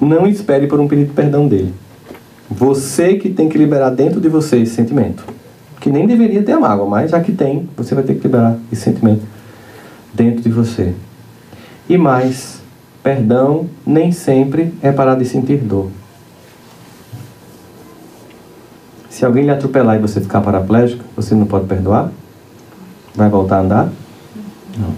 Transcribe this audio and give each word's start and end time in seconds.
não 0.00 0.26
espere 0.26 0.66
por 0.66 0.80
um 0.80 0.88
pedido 0.88 1.08
de 1.08 1.14
perdão 1.14 1.48
dele. 1.48 1.74
Você 2.50 3.14
que 3.16 3.28
tem 3.28 3.48
que 3.48 3.58
liberar 3.58 3.90
dentro 3.90 4.20
de 4.20 4.28
você 4.28 4.58
esse 4.58 4.74
sentimento. 4.74 5.24
Que 5.80 5.90
nem 5.90 6.06
deveria 6.06 6.42
ter 6.42 6.52
a 6.52 6.60
mágoa, 6.60 6.88
mas 6.88 7.10
já 7.10 7.20
que 7.20 7.32
tem, 7.32 7.68
você 7.76 7.94
vai 7.94 8.02
ter 8.02 8.14
que 8.14 8.22
liberar 8.22 8.56
esse 8.72 8.82
sentimento 8.82 9.22
dentro 10.12 10.42
de 10.42 10.48
você. 10.48 10.94
E 11.88 11.96
mais, 11.96 12.60
perdão 13.02 13.68
nem 13.86 14.10
sempre 14.12 14.74
é 14.82 14.90
parar 14.90 15.14
de 15.14 15.24
sentir 15.24 15.58
dor. 15.58 15.88
Se 19.08 19.24
alguém 19.24 19.44
lhe 19.44 19.50
atropelar 19.50 19.96
e 19.96 19.98
você 19.98 20.20
ficar 20.20 20.40
paraplégico, 20.40 21.04
você 21.16 21.34
não 21.34 21.46
pode 21.46 21.66
perdoar? 21.66 22.10
Vai 23.14 23.28
voltar 23.28 23.56
a 23.56 23.60
andar? 23.60 23.88
Não. 24.78 24.94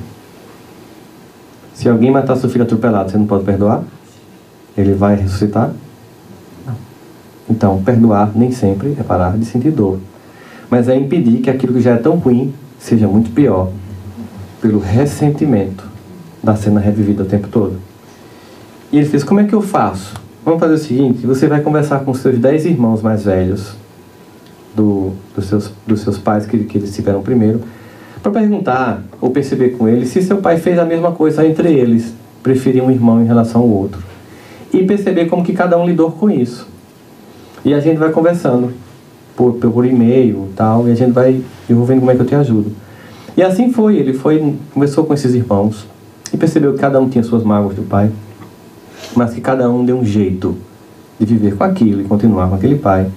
Se 1.73 1.89
alguém 1.89 2.11
matar 2.11 2.37
seu 2.37 2.51
filho 2.51 2.65
atropelado, 2.65 3.11
você 3.11 3.17
não 3.17 3.27
pode 3.27 3.45
perdoar? 3.45 3.83
Ele 4.77 4.95
vai 4.95 5.17
ressuscitar? 5.17 5.73
Então, 7.49 7.83
perdoar 7.83 8.31
nem 8.35 8.53
sempre 8.53 8.97
é 8.99 9.03
parar 9.03 9.37
de 9.37 9.45
sentir 9.45 9.73
dor. 9.73 9.99
Mas 10.71 10.89
é 10.89 10.97
impedir 10.97 11.41
que 11.41 11.51
aquilo 11.51 11.73
que 11.75 11.81
já 11.81 11.95
é 11.95 11.97
tão 11.97 12.17
ruim 12.17 12.55
seja 12.79 13.09
muito 13.09 13.31
pior 13.31 13.71
pelo 14.63 14.79
ressentimento 14.79 15.85
da 16.43 16.55
cena 16.55 16.81
revivida 16.81 17.25
o 17.25 17.27
tempo 17.27 17.49
todo. 17.49 17.77
E 18.93 18.99
ele 18.99 19.07
fez: 19.07 19.25
Como 19.25 19.41
é 19.41 19.45
que 19.45 19.55
eu 19.55 19.61
faço? 19.61 20.15
Vamos 20.45 20.61
fazer 20.61 20.75
o 20.75 20.79
seguinte: 20.79 21.27
você 21.27 21.49
vai 21.49 21.61
conversar 21.61 22.01
com 22.01 22.15
seus 22.15 22.39
dez 22.39 22.65
irmãos 22.65 23.03
mais 23.03 23.25
velhos, 23.25 23.75
do, 24.75 25.13
dos, 25.35 25.47
seus, 25.47 25.73
dos 25.87 26.01
seus 26.01 26.19
pais 26.19 26.47
que, 26.47 26.59
que 26.65 26.79
eles 26.79 26.95
tiveram 26.95 27.23
primeiro, 27.23 27.61
para 28.23 28.33
perguntar 28.33 29.03
ou 29.21 29.31
perceber 29.31 29.71
com 29.71 29.89
eles 29.89 30.11
se 30.11 30.23
seu 30.23 30.39
pai 30.39 30.59
fez 30.59 30.79
a 30.79 30.85
mesma 30.85 31.13
coisa 31.13 31.47
entre 31.47 31.73
eles, 31.73 32.15
preferir 32.43 32.83
um 32.83 32.91
irmão 32.91 33.23
em 33.23 33.27
relação 33.27 33.63
ao 33.63 33.69
outro. 33.69 34.03
E 34.73 34.85
perceber 34.85 35.27
como 35.27 35.45
que 35.45 35.53
cada 35.53 35.79
um 35.79 35.87
lidou 35.87 36.13
com 36.13 36.31
isso. 36.31 36.69
E 37.65 37.75
a 37.75 37.81
gente 37.81 37.99
vai 37.99 38.11
conversando 38.11 38.73
por, 39.37 39.55
por 39.55 39.85
e-mail 39.87 40.49
e 40.51 40.55
tal, 40.55 40.87
e 40.89 40.93
a 40.93 40.95
gente 40.95 41.13
vai, 41.13 41.43
eu 41.69 41.77
vou 41.77 41.87
vendo 41.87 42.01
como 42.01 42.11
é 42.11 42.15
que 42.15 42.21
eu 42.21 42.27
te 42.27 42.35
ajudo. 42.35 42.73
E 43.37 43.43
assim 43.43 43.73
foi, 43.73 43.97
ele 43.97 44.13
foi, 44.13 44.55
conversou 44.75 45.05
com 45.05 45.15
esses 45.15 45.35
irmãos 45.35 45.87
e 46.33 46.37
percebeu 46.37 46.75
que 46.75 46.79
cada 46.79 47.01
um 47.01 47.09
tinha 47.09 47.25
suas 47.25 47.43
mágoas 47.43 47.75
do 47.75 47.83
pai, 47.83 48.11
mas 49.17 49.33
que 49.33 49.41
cada 49.41 49.71
um 49.71 49.85
deu 49.85 49.99
um 49.99 50.05
jeito 50.05 50.57
de 51.19 51.27
viver 51.27 51.57
com 51.57 51.65
aquilo 51.65 52.01
e 52.01 52.05
continuar 52.05 52.49
com 52.49 52.55
aquele 52.55 52.77
pai. 52.77 53.11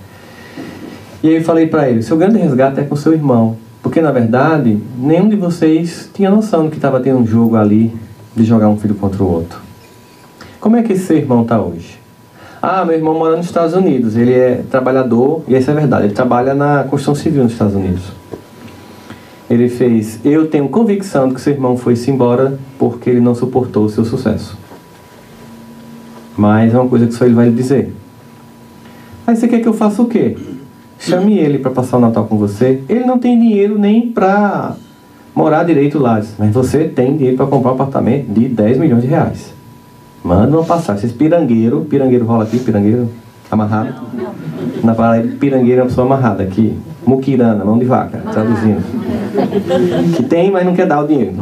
E 1.21 1.27
aí 1.27 1.35
eu 1.35 1.43
falei 1.43 1.67
para 1.67 1.89
ele, 1.89 2.01
seu 2.01 2.17
grande 2.17 2.37
resgate 2.37 2.79
é 2.79 2.83
com 2.83 2.95
seu 2.95 3.13
irmão, 3.13 3.57
porque 3.81 4.01
na 4.01 4.11
verdade 4.11 4.77
nenhum 4.97 5.29
de 5.29 5.35
vocês 5.35 6.09
tinha 6.13 6.29
noção 6.29 6.65
de 6.65 6.71
que 6.71 6.77
estava 6.77 6.99
tendo 6.99 7.19
um 7.19 7.27
jogo 7.27 7.55
ali 7.55 7.93
de 8.35 8.43
jogar 8.43 8.69
um 8.69 8.77
filho 8.77 8.95
contra 8.95 9.23
o 9.23 9.31
outro. 9.31 9.59
Como 10.63 10.77
é 10.77 10.81
que 10.81 10.95
seu 10.95 11.17
irmão 11.17 11.41
está 11.41 11.61
hoje? 11.61 11.99
Ah, 12.61 12.85
meu 12.85 12.95
irmão 12.95 13.13
mora 13.13 13.35
nos 13.35 13.47
Estados 13.47 13.73
Unidos, 13.73 14.15
ele 14.15 14.31
é 14.31 14.63
trabalhador, 14.71 15.43
e 15.45 15.57
isso 15.57 15.69
é 15.69 15.73
verdade, 15.73 16.05
ele 16.05 16.13
trabalha 16.13 16.53
na 16.53 16.85
construção 16.85 17.13
civil 17.13 17.43
nos 17.43 17.51
Estados 17.51 17.75
Unidos. 17.75 18.13
Ele 19.49 19.67
fez, 19.67 20.21
eu 20.23 20.47
tenho 20.47 20.69
convicção 20.69 21.27
de 21.27 21.35
que 21.35 21.41
seu 21.41 21.51
irmão 21.51 21.75
foi-se 21.75 22.09
embora 22.09 22.57
porque 22.79 23.09
ele 23.09 23.19
não 23.19 23.35
suportou 23.35 23.83
o 23.83 23.89
seu 23.89 24.05
sucesso. 24.05 24.57
Mas 26.37 26.73
é 26.73 26.79
uma 26.79 26.87
coisa 26.87 27.07
que 27.07 27.13
só 27.13 27.25
ele 27.25 27.33
vai 27.33 27.49
lhe 27.49 27.55
dizer. 27.55 27.93
Aí 29.27 29.35
você 29.35 29.49
quer 29.49 29.59
que 29.59 29.67
eu 29.67 29.73
faça 29.73 30.01
o 30.01 30.07
quê? 30.07 30.37
Chame 30.97 31.39
ele 31.39 31.57
para 31.57 31.71
passar 31.71 31.97
o 31.97 31.99
Natal 31.99 32.25
com 32.25 32.37
você. 32.37 32.81
Ele 32.87 33.03
não 33.03 33.19
tem 33.19 33.37
dinheiro 33.37 33.77
nem 33.77 34.13
para 34.13 34.77
morar 35.35 35.65
direito 35.65 35.99
lá. 35.99 36.21
Mas 36.39 36.53
você 36.53 36.85
tem 36.85 37.17
dinheiro 37.17 37.35
para 37.35 37.47
comprar 37.47 37.71
um 37.71 37.73
apartamento 37.73 38.31
de 38.31 38.47
10 38.47 38.77
milhões 38.77 39.01
de 39.01 39.09
reais. 39.09 39.62
Manda 40.23 40.57
uma 40.57 40.63
passagem. 40.63 41.05
Esses 41.05 41.15
pirangueiro, 41.15 41.81
pirangueiro 41.81 42.25
rola 42.25 42.43
aqui, 42.43 42.59
pirangueiro 42.59 43.09
amarrado. 43.51 43.93
Na 44.83 44.95
palavra 44.95 45.27
pirangueiro 45.39 45.81
é 45.81 45.83
uma 45.83 45.89
pessoa 45.89 46.05
amarrada 46.07 46.43
aqui. 46.43 46.77
Muquirana, 47.05 47.65
mão 47.65 47.77
de 47.77 47.85
vaca, 47.85 48.21
traduzindo. 48.31 48.81
Que 50.15 50.23
tem, 50.23 50.49
mas 50.49 50.65
não 50.65 50.73
quer 50.73 50.87
dar 50.87 51.03
o 51.03 51.07
dinheiro. 51.07 51.33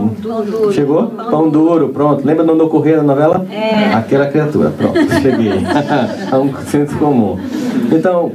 Chegou? 0.73 1.07
Pão 1.07 1.49
duro, 1.49 1.89
pronto. 1.89 2.25
Lembra 2.25 2.43
do 2.43 2.67
Correio 2.67 2.97
da 2.97 3.03
novela? 3.03 3.45
É. 3.51 3.93
Aquela 3.93 4.25
criatura, 4.25 4.71
pronto, 4.71 4.97
cheguei. 5.21 5.51
é 6.31 6.35
um 6.35 6.51
senso 6.65 6.97
comum. 6.97 7.37
Então, 7.91 8.31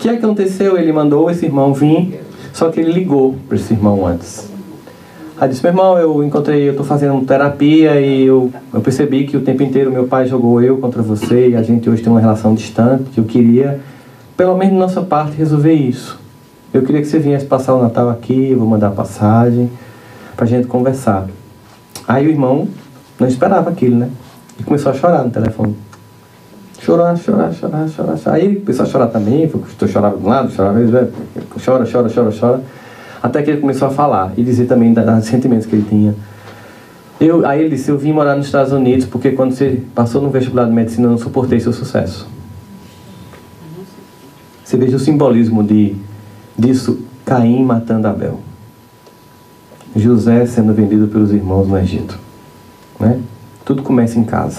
que 0.00 0.08
aconteceu? 0.08 0.78
Ele 0.78 0.92
mandou 0.92 1.30
esse 1.30 1.44
irmão 1.44 1.74
vir, 1.74 2.22
só 2.54 2.70
que 2.70 2.80
ele 2.80 2.92
ligou 2.92 3.36
para 3.46 3.56
esse 3.56 3.74
irmão 3.74 4.06
antes. 4.06 4.50
Aí 5.40 5.48
disse, 5.48 5.62
meu 5.62 5.72
irmão, 5.72 5.98
eu 5.98 6.22
encontrei, 6.22 6.68
eu 6.68 6.72
estou 6.72 6.84
fazendo 6.84 7.24
terapia 7.24 7.98
e 7.98 8.26
eu, 8.26 8.52
eu 8.74 8.80
percebi 8.82 9.26
que 9.26 9.38
o 9.38 9.40
tempo 9.40 9.62
inteiro 9.62 9.90
meu 9.90 10.06
pai 10.06 10.26
jogou 10.26 10.60
eu 10.60 10.76
contra 10.76 11.00
você 11.00 11.48
e 11.48 11.56
a 11.56 11.62
gente 11.62 11.88
hoje 11.88 12.02
tem 12.02 12.12
uma 12.12 12.20
relação 12.20 12.54
distante, 12.54 13.04
que 13.04 13.18
eu 13.18 13.24
queria, 13.24 13.80
pelo 14.36 14.54
menos 14.54 14.74
da 14.74 14.80
nossa 14.80 15.00
parte, 15.00 15.34
resolver 15.34 15.72
isso. 15.72 16.20
Eu 16.74 16.82
queria 16.82 17.00
que 17.00 17.06
você 17.06 17.18
viesse 17.18 17.46
passar 17.46 17.74
o 17.74 17.80
Natal 17.80 18.10
aqui, 18.10 18.50
eu 18.50 18.58
vou 18.58 18.68
mandar 18.68 18.90
passagem, 18.90 19.70
para 20.36 20.44
a 20.44 20.48
gente 20.48 20.66
conversar. 20.66 21.26
Aí 22.06 22.26
o 22.26 22.30
irmão 22.30 22.68
não 23.18 23.26
esperava 23.26 23.70
aquilo, 23.70 23.96
né? 23.96 24.10
E 24.58 24.62
começou 24.62 24.92
a 24.92 24.94
chorar 24.94 25.24
no 25.24 25.30
telefone. 25.30 25.74
Chorar, 26.80 27.16
chorar, 27.16 27.50
chorar, 27.54 27.88
chorar, 27.88 28.18
chorar. 28.18 28.36
Aí 28.36 28.56
começou 28.56 28.84
a 28.84 28.88
chorar 28.90 29.06
também, 29.06 29.50
eu 29.50 29.88
chorava 29.88 30.18
de 30.18 30.22
um 30.22 30.28
lado, 30.28 30.52
chorava, 30.52 30.78
chora, 31.64 31.86
chora, 31.90 32.10
chora, 32.14 32.30
chora. 32.30 32.79
Até 33.22 33.42
que 33.42 33.50
ele 33.50 33.60
começou 33.60 33.88
a 33.88 33.90
falar 33.90 34.32
e 34.36 34.42
dizer 34.42 34.66
também 34.66 34.92
dos 34.92 35.24
sentimentos 35.24 35.66
que 35.66 35.76
ele 35.76 35.86
tinha. 35.88 36.14
Eu, 37.20 37.46
aí 37.46 37.60
ele 37.60 37.76
disse, 37.76 37.90
eu 37.90 37.98
vim 37.98 38.12
morar 38.12 38.34
nos 38.34 38.46
Estados 38.46 38.72
Unidos 38.72 39.04
porque 39.04 39.32
quando 39.32 39.52
você 39.52 39.82
passou 39.94 40.22
no 40.22 40.30
vestibular 40.30 40.64
de 40.64 40.72
medicina 40.72 41.06
eu 41.06 41.10
não 41.10 41.18
suportei 41.18 41.60
seu 41.60 41.72
sucesso. 41.72 42.26
Você 44.64 44.76
veja 44.76 44.96
o 44.96 45.00
simbolismo 45.00 45.62
de, 45.62 45.96
disso, 46.56 47.00
Caim 47.24 47.62
matando 47.62 48.08
Abel. 48.08 48.40
José 49.94 50.46
sendo 50.46 50.72
vendido 50.72 51.08
pelos 51.08 51.32
irmãos 51.32 51.68
no 51.68 51.76
Egito. 51.78 52.18
Né? 52.98 53.20
Tudo 53.64 53.82
começa 53.82 54.18
em 54.18 54.24
casa. 54.24 54.58